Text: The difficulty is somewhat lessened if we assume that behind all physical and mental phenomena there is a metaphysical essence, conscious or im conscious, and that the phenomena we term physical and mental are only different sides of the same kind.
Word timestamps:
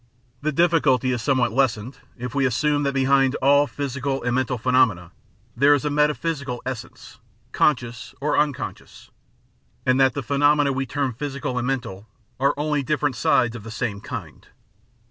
The 0.41 0.51
difficulty 0.51 1.11
is 1.11 1.21
somewhat 1.21 1.51
lessened 1.51 1.99
if 2.17 2.33
we 2.33 2.47
assume 2.47 2.81
that 2.81 2.93
behind 2.95 3.35
all 3.35 3.67
physical 3.67 4.23
and 4.23 4.33
mental 4.33 4.57
phenomena 4.57 5.11
there 5.55 5.75
is 5.75 5.85
a 5.85 5.91
metaphysical 5.91 6.59
essence, 6.65 7.19
conscious 7.51 8.15
or 8.19 8.35
im 8.35 8.51
conscious, 8.51 9.11
and 9.85 9.99
that 9.99 10.15
the 10.15 10.23
phenomena 10.23 10.73
we 10.73 10.87
term 10.87 11.13
physical 11.13 11.55
and 11.59 11.67
mental 11.67 12.07
are 12.39 12.55
only 12.57 12.81
different 12.81 13.15
sides 13.15 13.55
of 13.55 13.61
the 13.61 13.69
same 13.69 14.01
kind. 14.01 14.47